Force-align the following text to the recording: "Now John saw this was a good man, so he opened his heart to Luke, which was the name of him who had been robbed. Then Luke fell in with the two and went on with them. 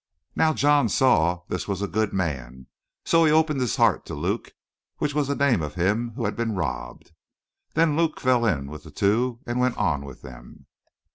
"Now 0.35 0.51
John 0.55 0.89
saw 0.89 1.41
this 1.47 1.67
was 1.67 1.83
a 1.83 1.87
good 1.87 2.11
man, 2.11 2.65
so 3.05 3.23
he 3.23 3.31
opened 3.31 3.61
his 3.61 3.75
heart 3.75 4.03
to 4.07 4.15
Luke, 4.15 4.55
which 4.97 5.13
was 5.13 5.27
the 5.27 5.35
name 5.35 5.61
of 5.61 5.75
him 5.75 6.13
who 6.15 6.25
had 6.25 6.35
been 6.35 6.55
robbed. 6.55 7.11
Then 7.75 7.95
Luke 7.95 8.19
fell 8.19 8.43
in 8.43 8.65
with 8.65 8.81
the 8.81 8.89
two 8.89 9.41
and 9.45 9.59
went 9.59 9.77
on 9.77 10.03
with 10.03 10.23
them. 10.23 10.65